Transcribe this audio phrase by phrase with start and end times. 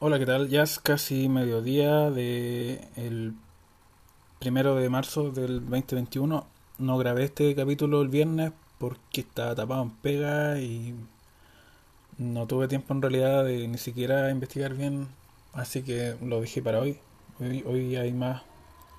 [0.00, 0.48] Hola, ¿qué tal?
[0.48, 3.34] Ya es casi mediodía de el
[4.38, 6.46] primero de marzo del 2021.
[6.78, 10.94] No grabé este capítulo el viernes porque estaba tapado en pega y
[12.16, 15.08] no tuve tiempo en realidad de ni siquiera investigar bien,
[15.52, 16.98] así que lo dejé para hoy.
[17.40, 18.42] Hoy, hay más,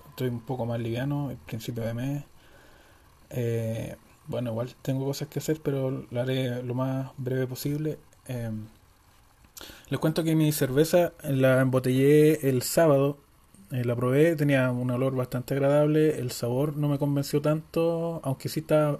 [0.10, 2.24] estoy un poco más liviano, el principio de mes.
[3.30, 3.96] Eh,
[4.28, 8.00] bueno, igual tengo cosas que hacer, pero lo haré lo más breve posible.
[8.28, 8.68] Em,
[9.90, 13.18] les cuento que mi cerveza la embotellé el sábado,
[13.72, 18.50] eh, la probé, tenía un olor bastante agradable, el sabor no me convenció tanto, aunque
[18.50, 19.00] sí estaba,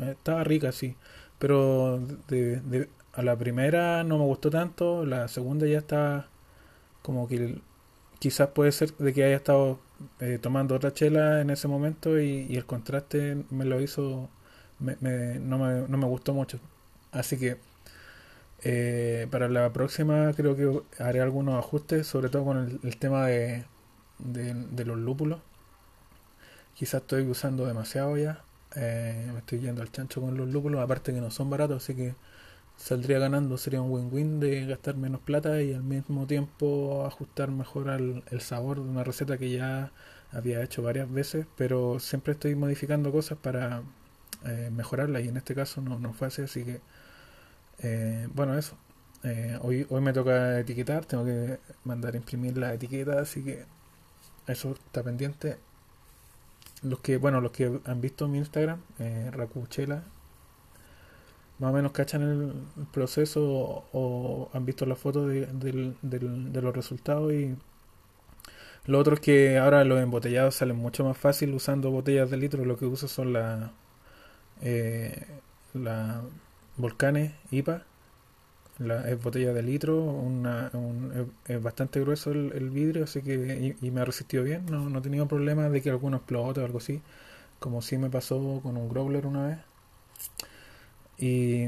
[0.00, 0.96] eh, estaba rica, sí,
[1.38, 6.28] pero de, a la primera no me gustó tanto, la segunda ya está
[7.02, 7.60] como que
[8.20, 9.80] quizás puede ser de que haya estado
[10.20, 14.30] eh, tomando otra chela en ese momento y, el contraste me lo hizo,
[14.80, 14.96] me-
[15.40, 16.58] no me, no me gustó mucho.
[17.12, 17.58] Así que...
[18.62, 23.64] Eh, para la próxima creo que haré algunos ajustes, sobre todo con el, tema de
[24.18, 25.40] los lúpulos.
[26.74, 28.42] Quizás estoy usando demasiado ya.
[28.76, 31.94] eh, me estoy yendo al chancho con los lúpulos, aparte que no son baratos, así
[31.94, 32.14] que
[32.76, 37.90] saldría ganando, sería un win-win de gastar menos plata y al mismo tiempo ajustar mejor
[37.90, 39.92] al, el sabor de una receta que ya
[40.32, 43.82] había hecho varias veces, pero siempre estoy modificando cosas para
[44.46, 46.80] eh, mejorarla y en este caso no, no fue así, así que
[47.78, 48.76] eh, bueno, eso.
[49.24, 53.64] Eh, hoy, hoy me toca etiquetar, tengo que mandar a imprimir la etiqueta, así que
[54.48, 55.58] eso está pendiente.
[56.82, 60.04] Los que, bueno, los que han visto mi Instagram, eh, Racuchela,
[61.58, 62.52] más o menos cachan el,
[62.92, 67.56] proceso o, han visto las fotos de, del- del- de los resultados y
[68.86, 72.64] lo otro es que ahora los embotellados salen mucho más fácil usando botellas de litro,
[72.64, 73.70] lo que uso son las
[74.62, 75.26] eh,
[75.74, 76.22] la
[76.76, 77.84] Volcanes IPA
[79.06, 84.04] es botella de litro, un- es, bastante grueso el, vidrio, así que y, me ha
[84.04, 87.00] resistido bien, no, no he tenido problemas de que alguno explote o algo así,
[87.60, 89.58] como sí me pasó con un growler una vez.
[91.18, 91.66] Y,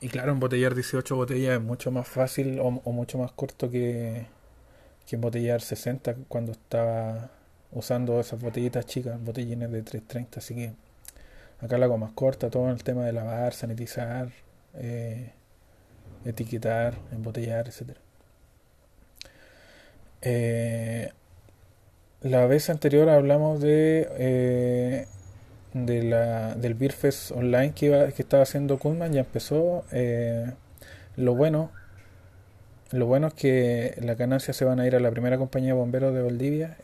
[0.00, 4.26] y claro, embotellar 18 botellas es mucho más fácil o, o mucho más corto que,
[5.06, 7.30] que embotellar 60 cuando estaba
[7.72, 10.74] usando esas botellitas chicas, botellines de 330, así que
[11.60, 14.28] acá la hago más corta, todo el tema de lavar, sanitizar.
[14.74, 15.32] eh,
[16.24, 18.00] etiquetar, embotellar, etcétera.
[20.22, 21.10] Eh,
[22.20, 25.06] la vez anterior hablamos de, eh,
[25.72, 29.84] de la, del Beer Fest online que, estaba haciendo Kunman, ya empezó.
[31.16, 31.70] lo bueno,
[32.92, 35.78] lo bueno es que las ganancias se van a ir a la primera compañía de
[35.78, 36.76] bomberos de Valdivia.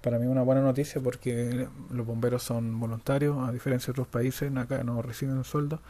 [0.00, 4.54] Para mí una buena noticia porque los bomberos son voluntarios, a diferencia de otros países,
[4.56, 5.80] acá no reciben sueldo.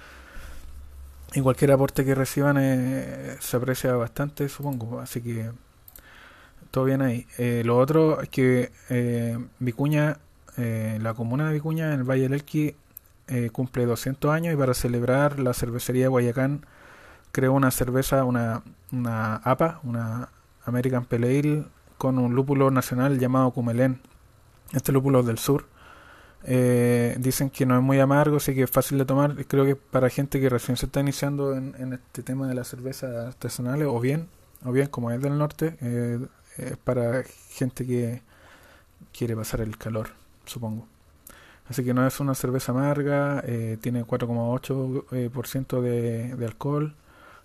[1.33, 4.99] Y cualquier aporte que reciban eh, se aprecia bastante, supongo.
[5.01, 5.51] Así que
[6.71, 7.27] todo bien ahí.
[7.39, 10.19] Eh, lo otro es que eh, Vicuña,
[10.57, 12.75] eh, la comuna de Vicuña, en el Valle del Elqui,
[13.29, 16.67] eh, cumple 200 años y para celebrar la cervecería de Guayacán
[17.31, 20.31] creó una cerveza, una, una APA, una
[20.65, 21.65] American Pale Ale,
[22.01, 24.01] con un lúpulo nacional llamado Cumelén.
[24.73, 25.67] Este lúpulo es del sur.
[26.45, 29.37] Eh, dicen que no es muy amargo, así que es fácil de tomar.
[29.45, 33.27] Creo que para gente que recién se está iniciando en, este tema de las cervezas
[33.27, 34.29] artesanales, o bien,
[34.65, 36.19] o bien como es del norte, eh,
[36.57, 38.23] es para gente que
[39.13, 40.09] quiere pasar el calor,
[40.47, 40.87] supongo.
[41.69, 46.47] Así que no es una cerveza amarga, eh, tiene 4,8% eh, por ciento de, de
[46.47, 46.95] alcohol,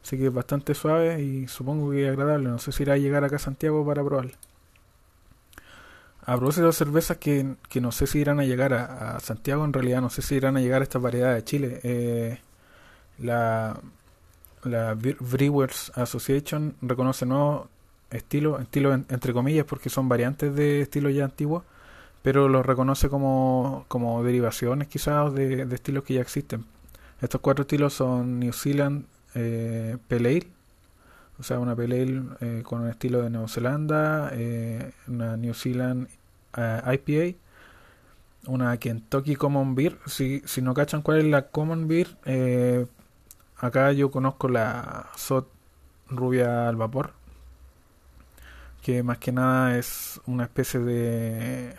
[0.05, 2.47] así que es bastante suave y supongo que agradable.
[2.49, 4.33] No sé si irá a llegar acá a Santiago para probarla.
[6.27, 10.01] A de cervezas que, que no sé si irán a llegar a, Santiago, en realidad
[10.01, 11.79] no sé si irán a llegar a esta variedad de Chile.
[11.83, 12.39] Eh,
[13.19, 13.79] la,
[14.63, 17.67] la Bre- Brewers Association reconoce nuevos
[18.11, 21.63] estilos, estilos en- entre comillas porque son variantes de estilos ya antiguos,
[22.23, 25.33] pero los reconoce como, como derivaciones quizás
[25.67, 26.65] de estilos que ya existen.
[27.21, 29.05] Estos cuatro estilos son New Zealand
[29.35, 29.97] eh,
[31.39, 35.53] o sea, una Pale Ale eh, con un estilo de Nueva Zelanda, eh, una New
[35.53, 36.07] Zealand
[36.57, 37.37] eh, IPA,
[38.47, 39.97] una Kentucky Common Beer.
[40.05, 42.85] Si, si no cachan cuál es la Common Beer, eh,
[43.57, 45.47] acá yo conozco la SOT
[46.09, 47.13] rubia al vapor,
[48.81, 51.75] que más que nada es una especie de,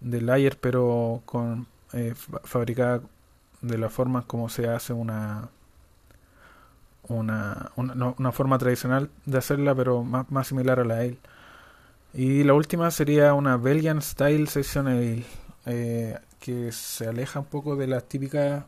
[0.00, 1.66] de lager, pero con
[2.14, 3.00] fa- fabricada
[3.62, 5.48] de la forma como se hace una
[7.04, 11.18] una, una, forma tradicional de hacerla, pero más, más similar a la ale.
[12.14, 15.24] Y la última sería una Belgian Style Session Ale,
[15.66, 18.64] eh, que se aleja un poco de las típicas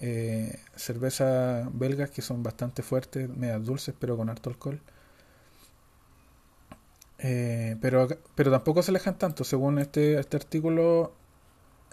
[0.00, 4.80] eh, cervezas belgas que son bastante fuertes, medias dulces, pero con harto alcohol.
[7.18, 9.44] Eh, pero, pero tampoco se alejan tanto.
[9.44, 11.12] Según este, este artículo,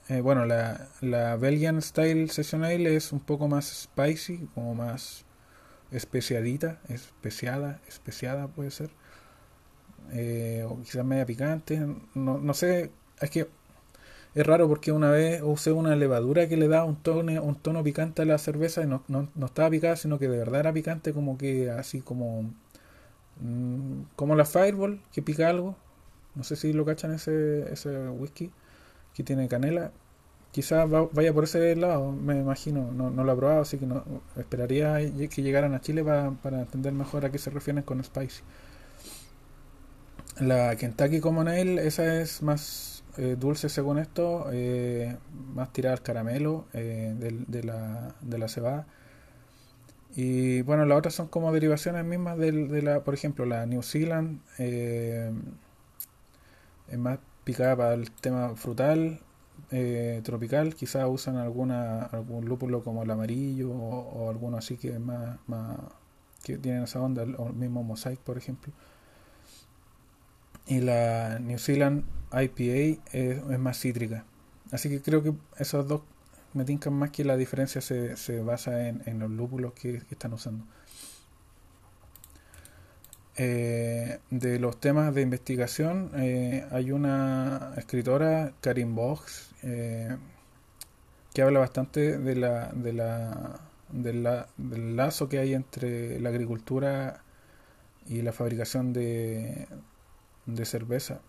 [0.10, 5.26] eh, bueno, la, la Belgian Style Session Ale es un poco más spicy, como más
[5.92, 8.92] especiadita, especiada, especiada puede ser.
[10.12, 11.80] Eh, o quizás media picante.
[12.16, 12.92] No, no sé,
[13.22, 13.48] es que
[14.36, 17.84] es raro porque una vez usé una levadura que le da un tono, un tono
[17.84, 20.74] picante a la cerveza y no, no, no estaba picada, sino que de verdad era
[20.74, 22.52] picante, como que así como
[23.42, 25.76] Mm, como la Fireball, que pica algo.
[26.36, 28.52] No sé si lo cachan ese, ese whisky
[29.14, 29.92] que tiene canela.
[30.52, 32.92] Quizás vaya por ese lado, me imagino.
[32.92, 34.04] No, no lo he probado, así que no
[34.36, 34.98] esperaría
[35.30, 38.42] que llegaran a Chile para, entender mejor a qué se refieren con spicy.
[40.40, 45.18] La Kentucky Common Ale, esa es más eh, dulce según esto, eh,
[45.54, 48.88] más tirada al caramelo eh, de, la, de la cebada.
[50.16, 53.84] Y bueno, las otras son como derivaciones mismas de, de la, por ejemplo, la New
[53.84, 54.40] Zealand
[56.90, 59.22] es más picada para el tema frutal,
[59.72, 65.00] eh, tropical, quizás usan alguna algún lúpulo como el amarillo o, alguno así que es
[65.00, 65.78] más, más
[66.44, 68.74] que tienen esa onda, o el mismo Mosaic, por ejemplo.
[70.68, 74.26] Y la New Zealand IPA es, es más cítrica.
[74.72, 76.02] Así que creo que esos dos
[76.54, 80.34] me tincan más que la diferencia se, se basa en, en, los lúpulos que, están
[80.34, 80.66] usando.
[83.42, 90.18] Eh, de los temas de investigación, eh, hay una escritora, Karin Box, eh,
[91.34, 93.62] que habla bastante de la, de la,
[93.94, 97.24] de la, del lazo que hay entre la agricultura
[98.08, 99.68] y la fabricación de,
[100.46, 101.22] de cerveza.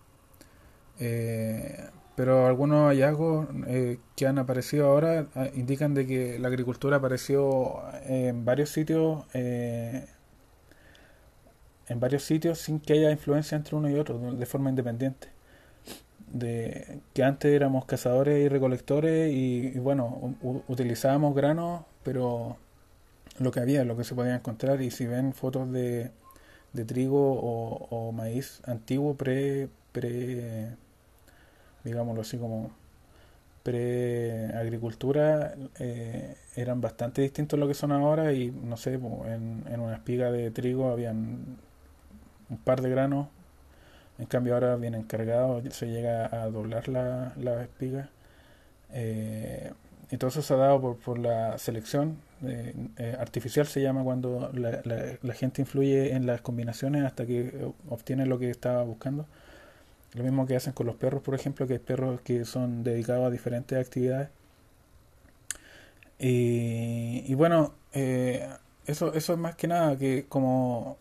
[2.17, 3.47] Pero algunos hallazgos
[4.17, 9.23] que han aparecido ahora ah, indican de que la agricultura apareció en varios sitios
[11.91, 15.27] en varios sitios sin que haya influencia entre uno y otro de forma independiente.
[16.31, 20.35] De que antes éramos cazadores y recolectores y, bueno
[20.67, 22.57] utilizábamos granos pero
[23.39, 24.81] lo que había lo que se podía encontrar.
[24.81, 26.11] Y si ven fotos de,
[26.73, 30.75] de trigo o, o maíz antiguo pre pre
[31.83, 32.71] digámoslo así como
[33.63, 38.33] pre-agricultura, eh, eran bastante distintos a lo que son ahora.
[38.33, 41.57] Y no sé, en, en una espiga de trigo habían
[42.51, 43.27] un par de granos,
[44.19, 48.09] en cambio ahora vienen cargados, se llega a doblar la, la espiga.
[48.93, 49.71] Eh,
[50.11, 54.03] y todo eso se ha dado por, por la selección eh, eh, artificial, se llama
[54.03, 54.81] cuando la,
[55.21, 59.25] la, gente influye en las combinaciones hasta que obtiene lo que estaba buscando.
[60.13, 63.27] Lo mismo que hacen con los perros, por ejemplo, que hay perros que son dedicados
[63.27, 64.29] a diferentes actividades.
[66.19, 68.47] Y, bueno, eh,
[68.85, 70.97] eso, eso es más que nada que como,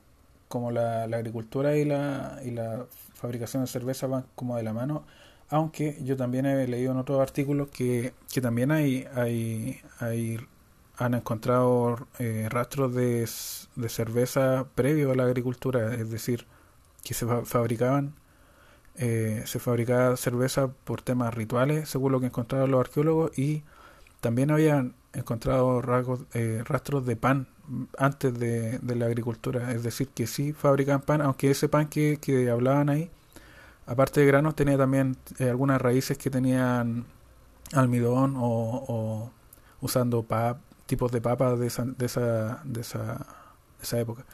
[0.50, 5.04] como la, agricultura y la, y la fabricación de cerveza van como de la mano,
[5.48, 10.38] aunque yo también he leído en otros artículos que, que también hay, hay, hay
[10.98, 13.28] han encontrado eh, rastros de,
[13.76, 16.46] de cerveza previo a la agricultura, es decir,
[17.04, 18.14] que se fabricaban
[18.96, 23.62] eh, se fabricaba cerveza por temas rituales, según lo que encontraron los arqueólogos, y
[24.20, 27.48] también habían encontrado rasgos, eh, rastros de pan
[27.98, 32.50] antes de, la agricultura, es decir, que sí fabricaban pan, aunque ese pan que, que
[32.50, 33.10] hablaban ahí,
[33.86, 37.06] aparte de granos, tenía también eh, algunas raíces que tenían
[37.72, 39.30] almidón o,
[39.80, 40.26] usando
[40.86, 43.26] tipos de papas de esa, de esa, de esa,
[43.78, 44.24] de esa época.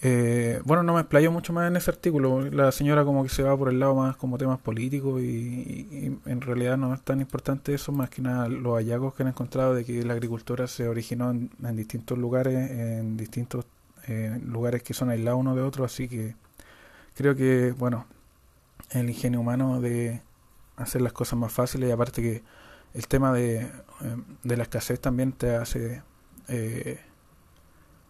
[0.00, 2.42] Eh, bueno, no me explayo mucho más en ese artículo.
[2.50, 6.40] La señora como que se va por el lado más como temas políticos y, en
[6.40, 9.84] realidad no es tan importante eso, más que nada los hallazgos que han encontrado de
[9.84, 13.66] que la agricultura se originó en, distintos lugares, en distintos
[14.06, 16.36] eh, lugares que son aislados uno de otro, así que
[17.14, 18.06] creo que, bueno,
[18.90, 20.22] el ingenio humano de
[20.76, 22.42] hacer las cosas más fáciles y aparte que
[22.94, 23.70] el tema de, eh,
[24.44, 26.02] de la escasez también te hace
[26.48, 27.00] eh,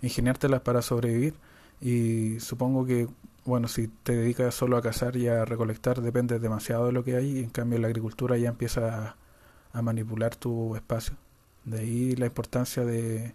[0.03, 1.35] ingeniártelas para sobrevivir
[1.81, 3.09] y supongo que,
[3.45, 7.17] bueno, si te dedicas solo a cazar y a recolectar, depende demasiado de lo que
[7.17, 7.39] hay.
[7.39, 9.17] En cambio, la agricultura ya empieza
[9.73, 11.15] a, manipular tu espacio.
[11.65, 13.35] De ahí la importancia de,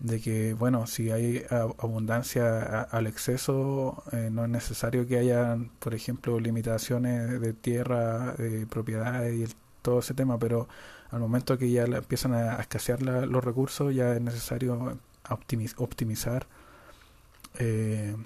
[0.00, 1.44] de que, bueno, si hay
[1.78, 8.66] abundancia al exceso, eh, no es necesario que haya, por ejemplo, limitaciones de tierra, de
[8.66, 10.68] propiedades y todo ese tema, pero
[11.10, 14.98] al momento que ya empiezan a, escasear los recursos, ya es necesario
[15.78, 16.46] optimizar
[17.58, 18.16] eh,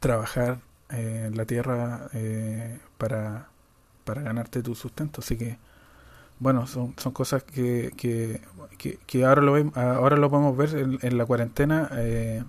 [0.00, 3.48] trabajar en la tierra eh, para,
[4.04, 5.20] para ganarte tu sustento.
[5.20, 5.58] Así que,
[6.38, 8.40] bueno, son, son cosas que, que,
[9.06, 11.90] que, ahora, lo ahora lo podemos ver en, la cuarentena.
[11.92, 12.44] Eh,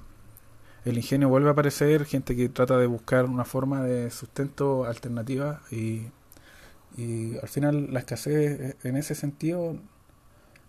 [0.86, 5.62] el ingenio vuelve a aparecer, gente que trata de buscar una forma de sustento alternativa
[5.72, 6.08] y,
[6.98, 9.76] y al final la escasez eh, en ese sentido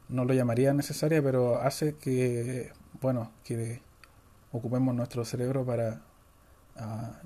[0.08, 3.80] no lo llamaría necesaria, pero hace que, bueno, que
[4.52, 6.02] ocupemos nuestro cerebro para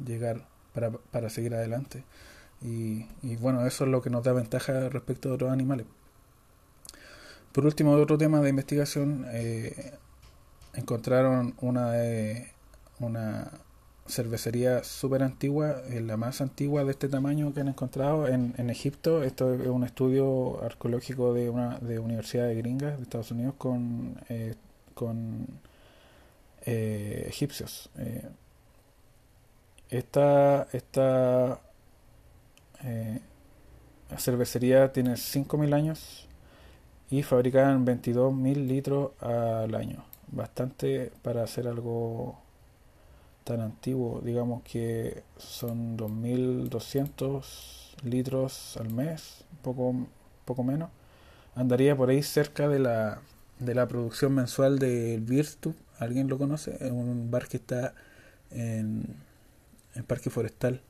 [0.04, 2.04] llegar, para, para seguir adelante.
[2.62, 5.86] Y, y, bueno, eso es lo que nos da ventaja respecto a otros animales.
[7.52, 9.92] Por último, otro tema de investigación, eh,
[10.74, 11.92] encontraron una,
[12.98, 13.50] una
[14.08, 18.70] cervecería súper antigua, eh, la más antigua de este tamaño que han encontrado en, en
[18.70, 19.22] Egipto.
[19.22, 24.20] Esto es un estudio arqueológico de una de Universidad de Gringas de Estados Unidos con,
[24.28, 24.54] eh,
[24.94, 25.46] con
[26.66, 27.90] eh, egipcios.
[29.90, 31.60] esta esta
[34.18, 36.28] cervecería tiene 5.000 años
[37.10, 40.04] y fabrican 22.000 litros al año.
[40.28, 42.38] Bastante para hacer algo
[43.44, 47.42] tan antiguo, digamos que son 2.200
[48.02, 49.94] litros al mes, poco,
[50.44, 50.90] poco menos,
[51.54, 53.20] andaría por ahí cerca de la,
[53.58, 56.76] de la producción mensual del Virtu, ¿alguien lo conoce?
[56.80, 57.94] Es un bar que está
[58.50, 59.04] en,
[59.94, 60.80] en Parque Forestal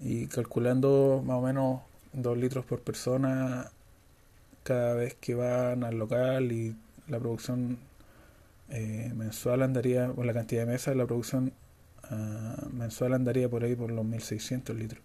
[0.00, 1.80] y calculando más o menos
[2.12, 3.70] 2 litros por persona
[4.62, 6.76] cada vez que van al local y
[7.08, 7.78] la producción
[8.70, 11.52] eh, mensual andaría, por la cantidad de mesas, la producción
[12.10, 15.00] Ah, mensual andaría por ahí por los 1600 litros.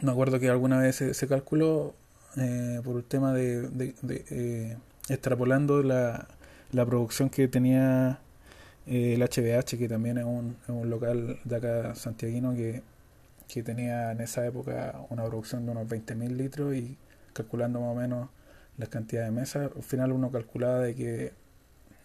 [0.00, 1.94] Me acuerdo que alguna vez se, calculó
[2.36, 3.94] eh, por el tema de,
[4.30, 4.76] eh,
[5.08, 6.28] extrapolando la,
[6.72, 8.20] la, producción que tenía
[8.86, 12.82] eh, el HBH, que también es un, un local de acá santiaguino que,
[13.48, 16.96] que tenía en esa época una producción de unos 20.000 litros y
[17.32, 18.28] calculando más o menos
[18.78, 21.32] la cantidad de mesas, al final uno calculaba de que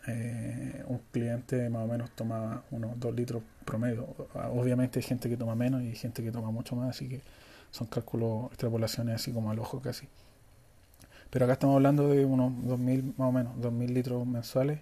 [0.07, 4.07] eh, un cliente más o menos toma unos 2 litros promedio.
[4.53, 7.21] Obviamente hay gente que toma menos y gente que toma mucho más, así que
[7.71, 10.07] son cálculos, extrapolaciones así como al ojo casi.
[11.29, 14.79] Pero acá estamos hablando de unos 2.000, más o menos, 2.000 litros mensuales.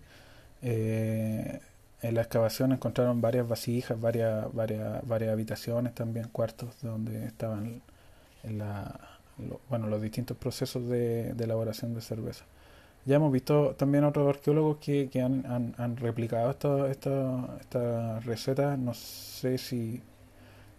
[0.61, 1.59] Eh,
[2.01, 7.81] en la excavación encontraron varias vasijas, varias, varias, varias habitaciones también, cuartos donde estaban
[8.43, 8.99] en la,
[9.69, 12.45] bueno, los distintos procesos de elaboración de cerveza.
[13.05, 18.77] Ya hemos visto también otros arqueólogos que, que han, han, replicado esta, esta, esta receta,
[18.77, 20.01] no sé si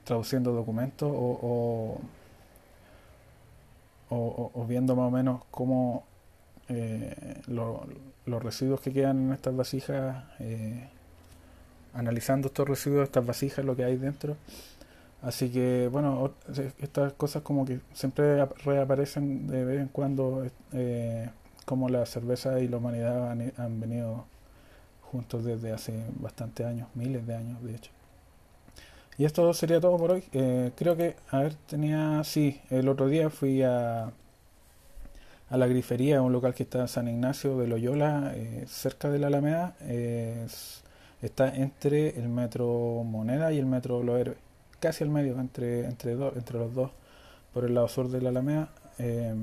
[0.03, 2.01] traduciendo documentos o, o,
[4.09, 6.05] o, viendo más o menos cómo
[6.69, 10.89] eh, los residuos que quedan en estas vasijas, eh,
[11.95, 14.37] analizando estos residuos, estas vasijas, lo que hay dentro.
[15.23, 16.33] Así que, bueno,
[16.79, 20.47] estas cosas como que siempre reaparecen de vez en cuando.
[20.73, 21.29] Eh,
[21.67, 24.25] como la cerveza y la humanidad han, venido
[25.03, 27.91] juntos desde hace bastantes años, miles de años de hecho.
[29.19, 30.25] Y esto sería todo por hoy.
[30.33, 34.13] Eh, creo que, a ver, tenía, sí, el otro día fui a,
[35.49, 39.19] a la grifería, un local que está en San Ignacio de Loyola, eh, cerca de
[39.19, 39.75] la Alameda.
[41.23, 44.17] está entre el metro Moneda y el metro Lo
[44.81, 46.91] casi al medio, entre, entre, entre los dos,
[47.53, 48.69] por el lado sur de la Alameda.
[48.99, 49.35] Eh,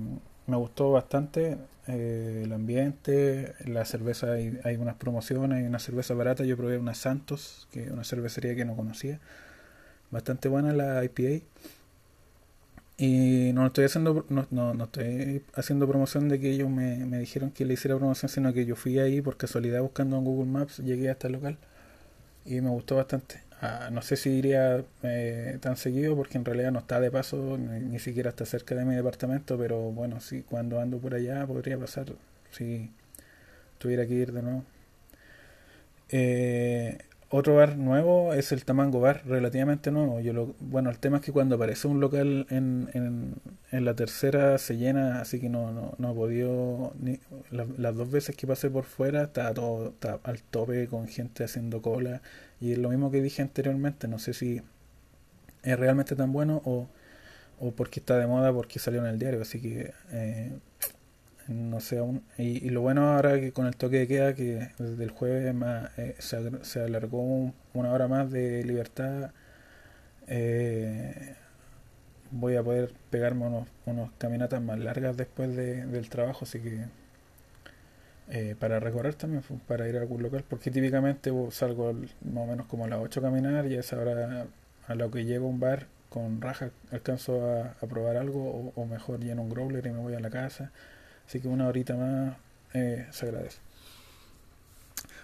[0.48, 6.14] me gustó bastante eh, el ambiente, la cerveza, hay, hay, unas promociones, hay una cerveza
[6.14, 9.20] barata, yo probé una Santos, que es una cervecería que no conocía,
[10.14, 11.44] bastante buena la IPA.
[12.98, 17.18] Y no estoy haciendo no, no, no, estoy haciendo promoción de que ellos me, me
[17.20, 20.52] dijeron que le hiciera promoción, sino que yo fui ahí por casualidad buscando en Google
[20.52, 21.58] Maps, llegué hasta el local
[22.46, 23.42] y me gustó bastante.
[23.62, 27.58] Ah, no sé si iría eh, tan seguido porque en realidad no está de paso,
[27.58, 31.78] ni, siquiera está cerca de mi departamento, pero bueno, sí, cuando ando por allá podría
[31.78, 32.08] pasar
[32.52, 32.92] si
[33.80, 34.66] tuviera que ir de nuevo.
[36.10, 36.98] Eh,
[37.36, 40.20] otro bar nuevo es el Tamango Bar, relativamente nuevo.
[40.20, 43.34] Yo lo, bueno, el tema es que cuando aparece un local en, en,
[43.72, 46.94] en la tercera se llena, así que no, no, no he podido.
[47.00, 51.44] Ni, las dos veces que pasé por fuera está todo está al tope con gente
[51.44, 52.22] haciendo cola
[52.62, 54.62] y es lo mismo que dije anteriormente, no sé si
[55.64, 56.88] es realmente tan bueno o,
[57.60, 60.52] o porque está de moda, porque salió en el diario, así que eh,
[61.48, 62.24] no sé aún.
[62.38, 65.98] Y, lo bueno ahora que con el toque de queda, que desde el jueves más,
[65.98, 69.32] eh, se, alargó una hora más de libertad,
[70.28, 71.36] eh,
[72.32, 76.86] voy a poder pegarme unos, unos caminatas más largas después de, del trabajo, así que
[78.30, 82.68] eh, para recorrer también, para ir a algún local, porque típicamente salgo más o menos
[82.68, 84.48] como a las 8 a caminar y a esa hora
[84.88, 87.42] a lo que llego un bar con raja alcanzo
[87.82, 90.72] a, probar algo o, mejor lleno un growler y me voy a la casa.
[91.28, 92.38] Así que una horita más
[92.74, 93.60] eh, se agradece.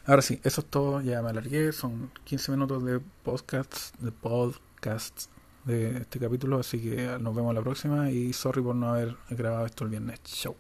[0.06, 1.02] Ahora sí, eso es todo.
[1.02, 1.72] Ya me alargué.
[1.72, 5.30] Son 15 minutos de podcast, de podcast
[5.66, 6.60] de este capítulo.
[6.60, 8.10] Así que nos vemos la próxima.
[8.10, 10.22] Y sorry por no haber grabado esto el viernes.
[10.24, 10.56] Chau.